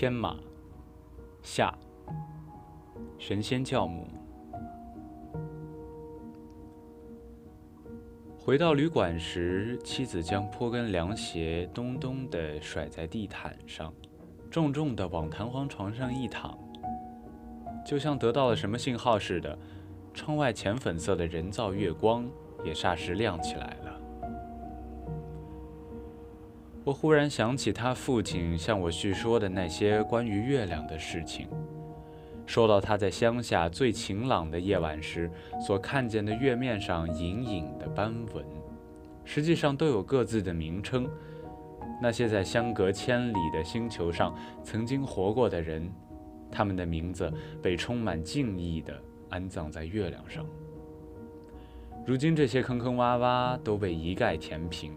[0.00, 0.36] 天马，
[1.42, 1.76] 下，
[3.18, 4.06] 神仙教母。
[8.38, 13.92] 回到旅馆时，妻子将坡跟凉鞋咚咚地甩在地毯上，
[14.48, 16.56] 重重地往弹簧床上一躺，
[17.84, 19.58] 就像得到了什么信号似的，
[20.14, 22.24] 窗外浅粉色的人造月光
[22.64, 23.76] 也霎时亮起来
[26.88, 31.46] 我忽然想起他父亲向我叙说的那些关于月亮的事情，
[32.46, 35.30] 说到他在乡下最晴朗的夜晚时
[35.60, 38.42] 所看见的月面上隐隐的斑纹，
[39.22, 41.06] 实际上都有各自的名称。
[42.00, 45.92] 那些在相隔千里的星球上曾经活过的人，
[46.50, 47.30] 他们的名字
[47.62, 50.42] 被充满敬意地安葬在月亮上。
[52.06, 54.96] 如今这些坑坑洼洼都被一概填平。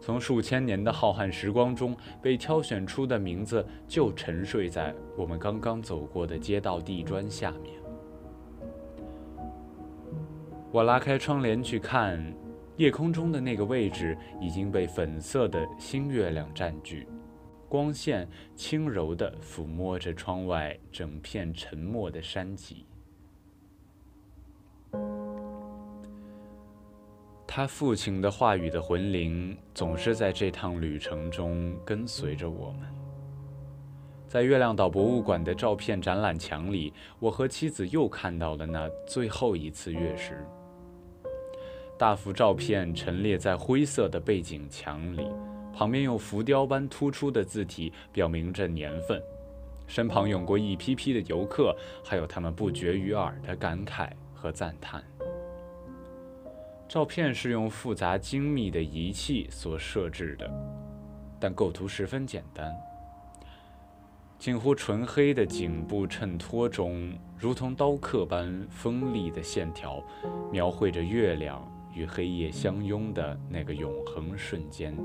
[0.00, 7.74] 从数千年的浩瀚时光中被挑选出的名字，就沉睡在我们刚刚走过的街道地砖下面。
[10.70, 12.22] 我拉开窗帘去看，
[12.76, 17.08] 夜空中的那个位置已经被粉色的新月亮占据，
[17.68, 22.86] 光线轻柔地抚摸着窗外整片沉默的山脊。
[27.58, 32.82] 他父亲的话语的魂灵总是在这趟旅程中跟随着我们。
[34.28, 40.46] 在月亮岛博物馆的照片展览墙里，我和妻子又看到了那最后一次月食。
[41.98, 45.26] 大幅照片陈列在灰色的背景墙里，
[45.74, 49.20] 旁边用浮雕般突出的字体表明着年份。
[49.88, 55.02] 身旁涌过一批批的游客，还有他们不绝于耳的感慨和赞叹。
[56.88, 60.50] 照片是用复杂精密的仪器所设置的，
[61.38, 62.74] 但构图十分简单。
[64.38, 70.02] 近乎纯黑的颈部衬托中，如同刀刻般锋利的线条，
[70.50, 71.62] 描绘着月亮
[71.92, 74.96] 与黑夜相拥的那个永恒瞬间。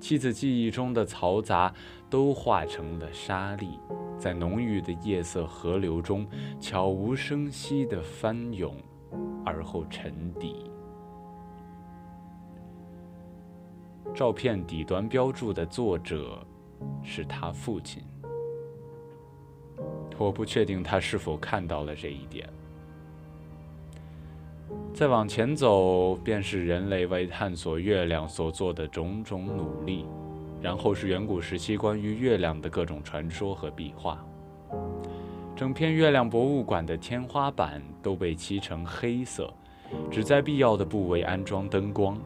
[0.00, 1.70] 妻子记忆中的嘈杂
[2.08, 3.78] 都化成了沙粒，
[4.18, 6.26] 在浓郁的夜色河流中
[6.58, 8.74] 悄无声息地翻涌，
[9.44, 10.64] 而后沉底。
[14.14, 16.44] 照片底端标注的作者
[17.04, 18.02] 是他父亲，
[20.16, 22.48] 我不确定他是否看到了这一点。
[24.92, 30.04] 再往前走，便是人类为探索月亮所做的种种努力，
[30.60, 34.22] 然后是远古时期关于月亮的各种传说和壁画。
[35.54, 39.52] 整片月亮博物馆的天花板都被漆成黑色，
[40.10, 42.18] 只在必要的部位安装灯光。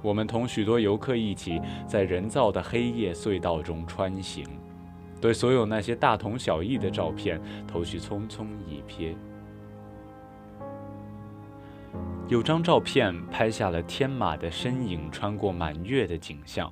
[0.00, 4.46] 我们同许多游客一起在人造的黑夜隧道中穿行，
[5.20, 9.14] 对所有那些大同小异的照片投去匆匆一瞥。
[12.28, 16.70] 有张照片拍下了天马的身影穿过满月的景象，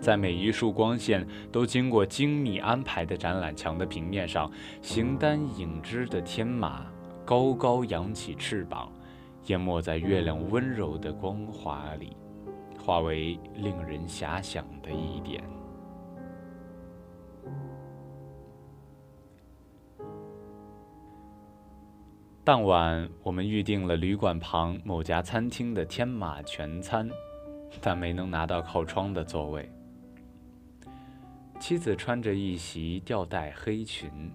[0.00, 6.84] 在每一束光线都经过精密安排的展览墙的平面上，形单影只的天马
[7.24, 8.90] 高高扬起翅膀，
[9.46, 12.16] 淹没在月亮温柔的光华里。
[12.84, 15.42] 化为令人遐想的一点。
[22.44, 27.08] 当晚，我们预定了旅馆旁某家餐厅的天马全餐，
[27.80, 29.70] 但没能拿到靠窗的座位。
[31.60, 34.32] 妻子穿着一袭吊带黑裙，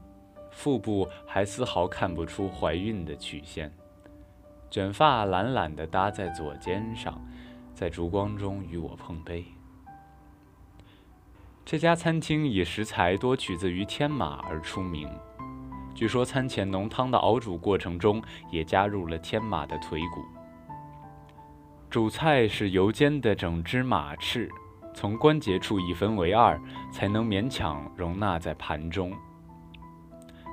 [0.51, 3.69] 腹部还丝毫看不出怀孕的曲线，
[4.69, 7.21] 卷发懒懒地搭在左肩上。
[7.77, 9.45] 在烛光中与我碰杯。
[11.63, 15.07] 这家餐厅以食材多取自于天马而出名，
[15.93, 18.19] 据说餐前浓汤的熬煮过程中
[18.49, 20.25] 也加入了天马的腿骨。
[21.87, 24.49] 主菜是油煎的整只马翅，
[24.95, 26.59] 从关节处一分为二，
[26.91, 29.13] 才能勉强容纳在盘中。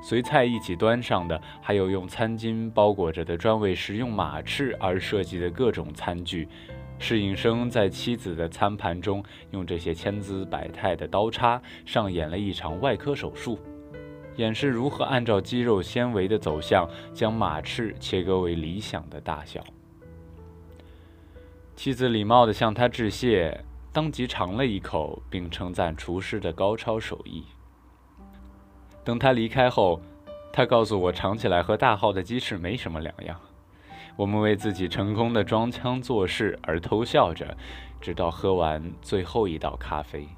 [0.02, 6.46] 随菜一起端上的，还有用餐巾包裹着的专为食用马翅而设计的各种餐具。
[6.98, 13.58] 侍应生在妻子的餐盘中，用这些千姿百态的刀叉上演了一场外科手术，
[14.36, 19.62] 演示如何按照肌肉纤维的走向，将马翅切割为理想的大小。
[21.76, 27.44] 妻子礼貌地向他致谢，当即尝了一口，并称赞厨师的高超手艺。
[29.02, 30.00] 等他离开后，
[30.52, 33.38] 他告诉我，尝起来和大号的鸡翅没什么两样。
[34.16, 37.56] 我们为自己成功的装腔作势而偷笑着，
[38.00, 40.28] 直到喝完最后一道咖啡。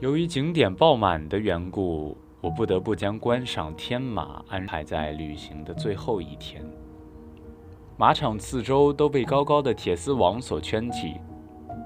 [0.00, 6.62] 由于景点爆满的缘故，我不得不将观赏天马安排在旅行的最后一天。
[7.96, 11.14] 马场四周都被高高的铁丝网所圈起，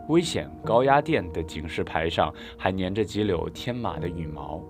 [0.09, 4.61] 危险、高压电的警示牌上还粘着几绺天马的羽毛。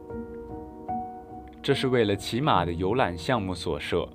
[1.62, 4.08] 这是为了骑马的游览项目所设。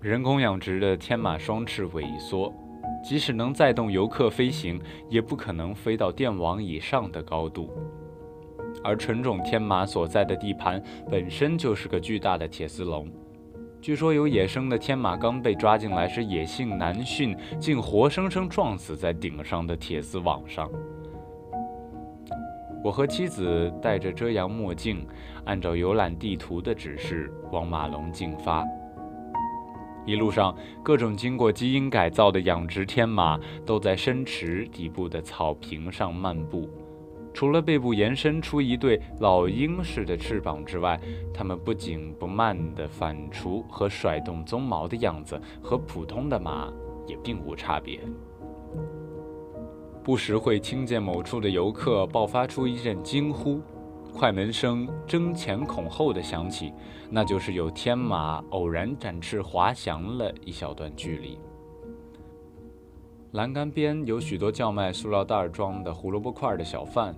[0.00, 2.54] 人工养殖的天马双翅萎缩，
[3.02, 7.70] 即使能载动游客飞行，也不可能飞到电网以上的高度。
[8.84, 10.80] 而纯种天马所在的地盘
[11.10, 13.10] 本身就是个巨大的铁丝笼，
[13.80, 20.70] 据说有野生的天马刚被抓进来时野性难驯，竟活生生撞死在顶上的铁丝网上。
[22.82, 25.06] 我和妻子戴着遮阳墨镜，
[25.44, 28.64] 按照游览地图的指示往马龙进发。
[30.06, 36.68] 一路上，各种经过基因改造的养殖天马都在深池底部的草坪上漫步。
[37.34, 40.98] 除了背部延伸出一对老鹰似的翅膀之外，
[41.32, 46.72] 它们不紧不慢地反刍和甩动鬃毛的样子，和普通的马
[47.06, 48.00] 也并无差别。
[50.08, 53.60] 不时会听见某处的游客爆发出一阵惊呼，
[54.10, 56.72] 快门声争前恐后的响起，
[57.10, 61.38] 那就是有天马偶然展翅滑翔了一小段距离。
[63.32, 67.14] 栏杆边有许多叫卖塑料袋装的胡萝卜块的小贩，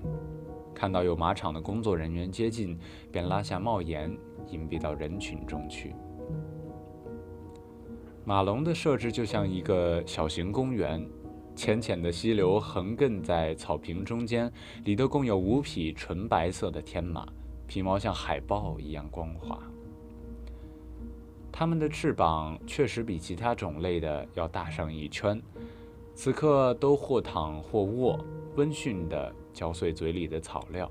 [0.75, 2.76] 看到有马场的工作人员接近，
[3.12, 4.10] 便拉下帽檐，
[4.48, 5.94] 隐蔽到人群中去。
[8.25, 11.08] 马笼的设置就像一个小型公园，
[11.61, 14.51] 浅浅的溪流横亘在草坪中间，
[14.87, 17.29] 里头共有五匹纯白色的天马，
[17.67, 19.61] 皮毛像海豹一样光滑。
[21.53, 25.39] 它们的翅膀确实比其他种类的要大上一圈。
[26.15, 28.19] 此刻都或躺或卧，
[28.57, 30.91] 温驯地嚼碎嘴里的草料。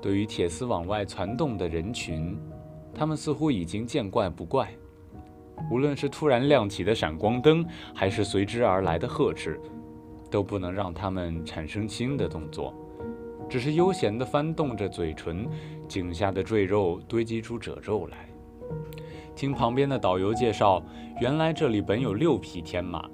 [0.00, 2.38] 对于铁丝往外攒动的人群，
[2.94, 4.72] 他们似乎已经见怪不怪。
[5.70, 7.64] 无论是突然亮起的闪光灯，
[7.94, 9.60] 还是随之而来的呵斥，
[10.30, 12.74] 都不能让他们产生新的动作，
[13.48, 15.48] 只是悠闲地翻动着嘴唇，
[15.86, 18.28] 颈下的赘肉堆积出褶皱来。
[19.34, 20.82] 听旁边的导游介绍，
[21.20, 23.08] 原来这里本有六匹天马。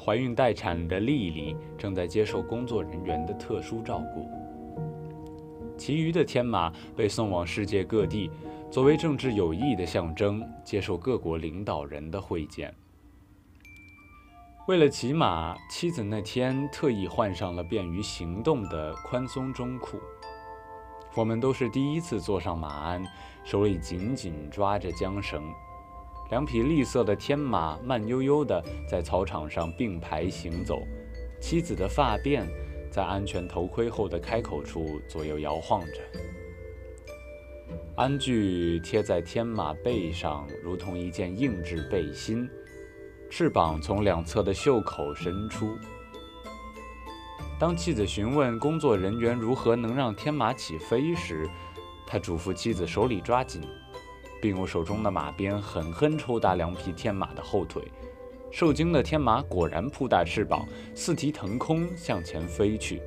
[0.00, 4.28] 怀孕待产的丽丽正在接受工作人员的特殊照顾，
[5.76, 8.30] 其余的天马被送往世界各地，
[8.70, 12.74] 作为政治友谊的象征，接受各国领导人的会见。
[14.66, 19.98] 为了骑马，妻子那天特意换上了便于行动的宽松中裤。
[21.14, 23.02] 我们都是第一次坐上马鞍，
[23.42, 25.42] 手里紧紧抓着缰绳。
[26.30, 30.82] 两匹栗色的天马慢悠悠地在草场上并排行走，
[31.40, 32.44] 妻子的发辫
[32.92, 36.27] 在安全头盔后的开口处左右摇晃着。
[37.98, 42.48] 鞍具贴在天马背上，如同一件硬质背心，
[43.28, 45.76] 翅膀从两侧的袖口伸出。
[47.58, 51.50] 当妻子询问工作人员如何能让天马起飞时，
[52.06, 53.62] 他嘱咐妻子手里抓紧。
[54.40, 57.82] 并用手中的马鞭狠狠抽打两匹天马的后腿，
[58.52, 60.64] 受惊的天马果然扑打翅膀，
[60.94, 63.02] 四蹄腾空向前飞去。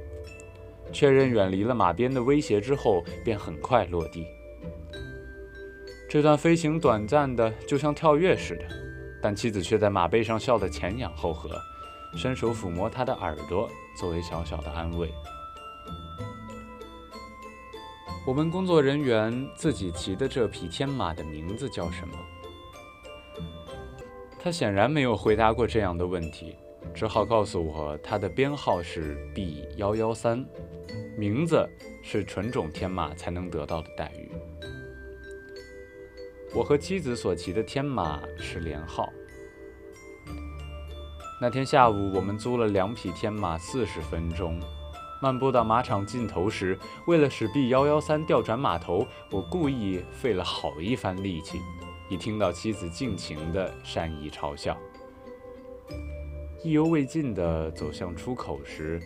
[0.92, 4.26] 确认远离了马鞭的威胁之后，便很快落地。
[6.12, 8.66] 这段飞行短暂的，就像跳跃似的，
[9.22, 11.50] 但妻子却在马背上笑得前仰后合，
[12.18, 15.10] 伸手抚摸他的耳朵，作为小小的安慰。
[18.28, 22.14] 我们工作人员自己骑的这匹天马的名字叫什么？
[24.38, 26.58] 他显然没有回答过这样的问题，
[26.94, 30.46] 只好告诉我他的编号是 B 幺幺三，
[31.18, 31.66] 名字
[32.04, 34.21] 是纯种天马才能得到的待遇。
[36.54, 39.08] 我和妻子所骑的天马是连号。
[41.40, 44.60] 那天下午，我们租了两匹天马，四十分钟。
[45.22, 46.78] 漫步到马场尽头时，
[47.08, 51.60] 为了使 B 幺幺三调转马头，我故意费了好一番力气，
[52.10, 54.78] 以听到妻子尽情的善意嘲笑。
[56.64, 59.00] 意犹未尽地走向出口时，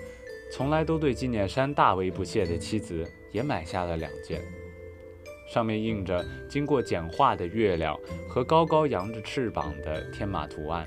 [0.51, 4.41] 从来都对纪念衫大为不屑的妻子也买下了两件，
[5.47, 7.97] 上面印着经过简化的月亮
[8.27, 10.85] 和高高扬着翅膀的天马图案。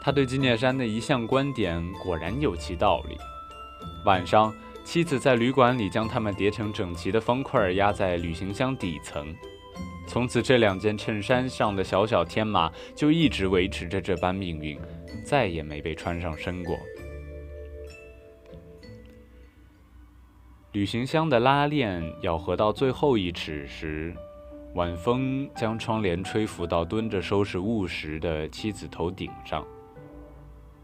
[0.00, 3.16] 他对纪念山的一项观点果然有其道理。
[4.04, 4.54] 晚上，
[4.84, 9.34] 妻子在旅馆里将它们叠成整齐的方块压在旅行箱底层。
[10.06, 14.78] 从此，这两件衬衫上的小小天马就一直维持着这般命运，
[15.24, 16.78] 再也没被穿上身过。
[20.74, 24.12] 旅行箱的拉链咬合到最后一尺时，
[24.74, 29.64] 晚风将窗帘吹拂到蹲着收拾物时的妻子头顶上。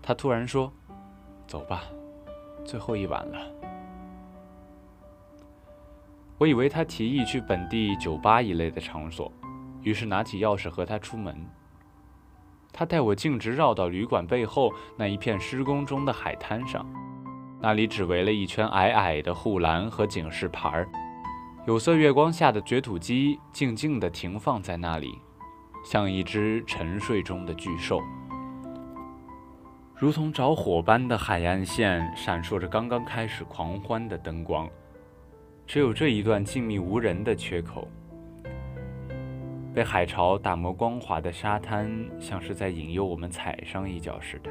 [0.00, 0.72] 他突然说
[1.44, 1.82] ：“走吧，
[2.64, 3.52] 最后一晚了。”
[6.38, 9.32] 我以为他提议去本地酒吧一类的场所，
[9.82, 11.34] 于是拿起钥匙和他出门。
[12.72, 16.86] 他带我径直绕到旅馆背后那一片施工中的海滩上，
[17.60, 20.88] 那里只围了一圈矮矮的护栏和警示牌儿。
[21.66, 25.18] 有色月光下的掘土机静静地停放在那里，
[25.84, 28.00] 像一只沉睡中的巨兽。
[29.94, 34.66] 如同着火般的海岸线闪烁着刚刚开始狂欢的灯光，
[35.66, 37.86] 只有这一段静谧无人的缺口。
[39.74, 44.50] 被海潮打磨光滑的沙滩，像是在引诱我们踩上一脚似的。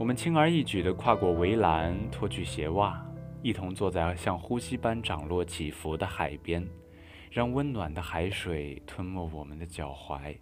[0.00, 3.04] 我们轻而易举地跨过围栏，脱去鞋袜，
[3.42, 6.66] 一同坐在像呼吸般涨落起伏的海边，
[7.30, 10.34] 让温暖的海水吞没我们的脚踝。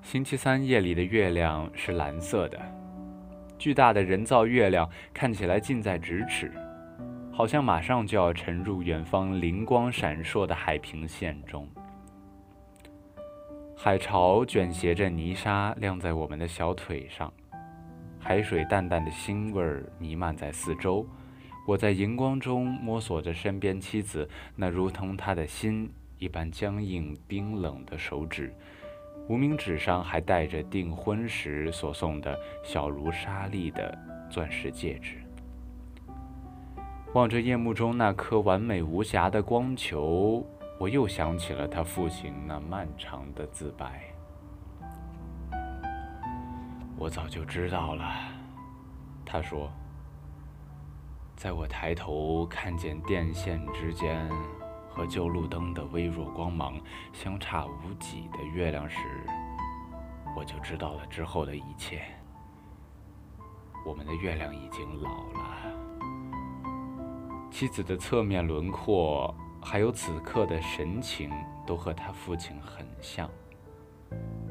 [0.00, 2.58] 星期三夜里的月亮是蓝色的，
[3.58, 6.50] 巨大的人造月亮看起来近在咫尺。
[7.30, 11.68] 好像马上就要沉入远方灵光闪烁的海平线中，
[13.84, 17.30] 海潮卷挟着泥沙晾在我们的小腿上，
[18.18, 21.06] 海水淡淡的腥味儿弥漫在四周。
[21.68, 24.26] 我在荧光中摸索着身边妻子
[24.56, 28.54] 那如同她的心一般僵硬冰冷的手指，
[29.28, 33.98] 无名指上还戴着订婚时所送的小如沙粒的
[34.30, 35.16] 钻石戒指。
[37.12, 40.42] 望着夜幕中那颗完美无瑕的光球，
[40.84, 44.02] 我又想起了他父亲那漫长的自白。
[46.98, 48.04] 我早就知道了，
[49.24, 49.72] 他说。
[51.34, 54.30] 在我抬头看见电线之间
[54.86, 56.78] 和旧路灯的微弱光芒
[57.14, 58.98] 相差无几的月亮时，
[60.36, 62.02] 我就知道了之后的一切。
[63.86, 65.40] 我们的月亮已经老了。
[67.50, 69.34] 妻子的侧面轮廓，
[69.64, 71.30] 还有此刻的神情，
[71.66, 73.28] 都和他父亲很像。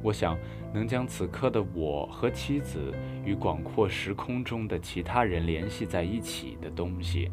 [0.02, 0.36] 我想，
[0.74, 2.92] 能将此刻的我和妻子
[3.24, 7.32] 与广阔时空中的其他人联系在一起的东西，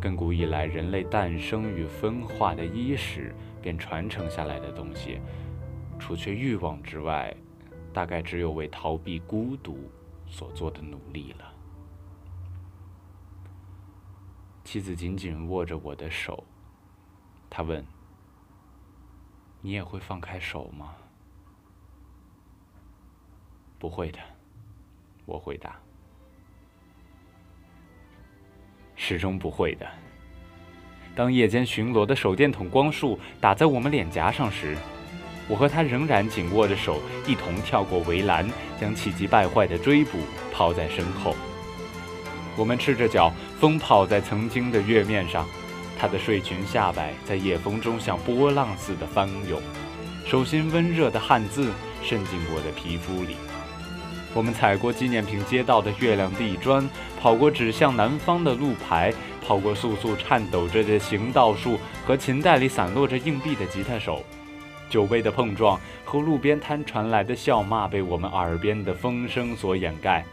[0.00, 5.18] 亘古以来人类诞生与分化的伊始便传承下来的东西，
[5.98, 7.34] 除却欲望之外，
[7.92, 9.90] 大概只有为逃避孤独
[10.28, 11.52] 所做的努力了。
[14.62, 16.44] 妻子紧紧握着我的手，
[17.56, 17.86] 他问
[19.62, 20.92] ：“你也会放开手吗
[23.78, 24.18] ？”“不会的。”
[25.24, 25.76] 我回答。
[28.96, 29.86] “始终不会的。”
[31.14, 34.76] 当夜间巡逻的手电筒光束打在我们脸颊上时，
[35.48, 40.18] 我和他仍然紧握着手，一同跳过围栏，将气急败坏的追捕
[40.52, 41.36] 抛在身后。
[42.56, 45.46] 我们赤着脚，风跑在曾经的月面上，
[45.98, 49.60] 她的睡裙下摆在夜风中像波浪似的翻涌，
[50.26, 51.72] 手心温热的汗渍
[52.02, 53.36] 渗进我的皮肤里。
[54.34, 56.88] 我们踩过纪念品街道的月亮地砖，
[57.20, 64.24] 跑过指向南方的路牌，跑过簌簌颤抖着的行道树和琴袋里散落着硬币的吉他手。
[64.90, 70.24] 酒杯的碰撞和路边摊传来的笑骂被我们耳边的风声所掩盖。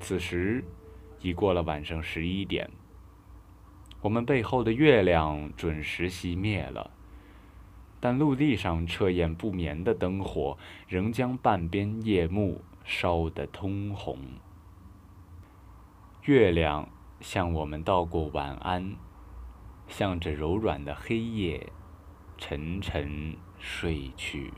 [0.00, 0.64] 此时。
[1.24, 2.68] 已过了晚上十一点，
[4.02, 6.90] 我们背后的月亮准时熄灭了，
[8.00, 14.18] 但陆地上彻夜不眠的灯火仍将半边夜幕烧得通红。
[16.24, 16.88] 月亮
[17.20, 18.96] 向我们道过晚安，
[19.86, 21.72] 向着柔软的黑夜
[22.36, 24.52] 沉沉睡去。